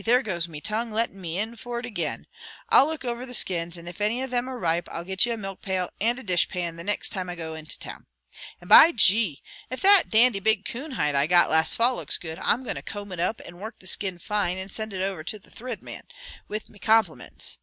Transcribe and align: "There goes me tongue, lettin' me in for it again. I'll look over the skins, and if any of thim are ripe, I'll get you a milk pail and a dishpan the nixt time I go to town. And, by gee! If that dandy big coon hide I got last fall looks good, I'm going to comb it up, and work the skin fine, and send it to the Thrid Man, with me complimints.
"There 0.03 0.23
goes 0.23 0.47
me 0.49 0.61
tongue, 0.61 0.89
lettin' 0.89 1.21
me 1.21 1.37
in 1.37 1.55
for 1.55 1.77
it 1.77 1.85
again. 1.85 2.25
I'll 2.69 2.87
look 2.87 3.05
over 3.05 3.23
the 3.23 3.35
skins, 3.35 3.77
and 3.77 3.87
if 3.87 4.01
any 4.01 4.23
of 4.23 4.31
thim 4.31 4.49
are 4.49 4.57
ripe, 4.57 4.89
I'll 4.91 5.03
get 5.03 5.27
you 5.27 5.33
a 5.33 5.37
milk 5.37 5.61
pail 5.61 5.91
and 6.01 6.17
a 6.17 6.23
dishpan 6.23 6.75
the 6.77 6.83
nixt 6.83 7.11
time 7.11 7.29
I 7.29 7.35
go 7.35 7.55
to 7.55 7.79
town. 7.79 8.07
And, 8.59 8.67
by 8.67 8.93
gee! 8.93 9.43
If 9.69 9.79
that 9.81 10.05
dandy 10.09 10.39
big 10.39 10.65
coon 10.65 10.93
hide 10.93 11.13
I 11.13 11.27
got 11.27 11.51
last 11.51 11.75
fall 11.75 11.97
looks 11.97 12.17
good, 12.17 12.39
I'm 12.39 12.63
going 12.63 12.77
to 12.77 12.81
comb 12.81 13.11
it 13.11 13.19
up, 13.19 13.41
and 13.45 13.61
work 13.61 13.77
the 13.77 13.85
skin 13.85 14.17
fine, 14.17 14.57
and 14.57 14.71
send 14.71 14.91
it 14.91 15.23
to 15.27 15.37
the 15.37 15.51
Thrid 15.51 15.83
Man, 15.83 16.05
with 16.47 16.67
me 16.71 16.79
complimints. 16.79 17.59